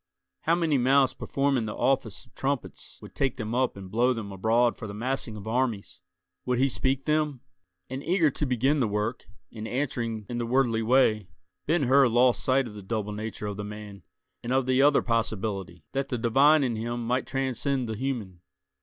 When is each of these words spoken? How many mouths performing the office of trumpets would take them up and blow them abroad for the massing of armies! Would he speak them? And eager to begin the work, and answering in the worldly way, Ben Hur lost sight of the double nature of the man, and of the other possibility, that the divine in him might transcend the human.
How 0.45 0.55
many 0.55 0.79
mouths 0.79 1.13
performing 1.13 1.67
the 1.67 1.75
office 1.75 2.25
of 2.25 2.33
trumpets 2.33 2.97
would 3.03 3.13
take 3.13 3.37
them 3.37 3.53
up 3.53 3.77
and 3.77 3.91
blow 3.91 4.13
them 4.13 4.31
abroad 4.31 4.75
for 4.75 4.87
the 4.87 4.95
massing 4.95 5.35
of 5.37 5.47
armies! 5.47 6.01
Would 6.43 6.57
he 6.57 6.69
speak 6.69 7.05
them? 7.05 7.41
And 7.87 8.03
eager 8.03 8.31
to 8.31 8.47
begin 8.47 8.79
the 8.79 8.87
work, 8.87 9.25
and 9.53 9.67
answering 9.67 10.25
in 10.27 10.39
the 10.39 10.47
worldly 10.47 10.81
way, 10.81 11.27
Ben 11.67 11.83
Hur 11.83 12.07
lost 12.07 12.43
sight 12.43 12.67
of 12.67 12.73
the 12.73 12.81
double 12.81 13.11
nature 13.11 13.45
of 13.45 13.57
the 13.57 13.63
man, 13.63 14.01
and 14.43 14.51
of 14.51 14.65
the 14.65 14.81
other 14.81 15.03
possibility, 15.03 15.83
that 15.91 16.09
the 16.09 16.17
divine 16.17 16.63
in 16.63 16.75
him 16.77 17.05
might 17.05 17.27
transcend 17.27 17.87
the 17.87 17.93
human. 17.95 18.41